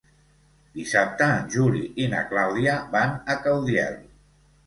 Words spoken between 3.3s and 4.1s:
a Caudiel.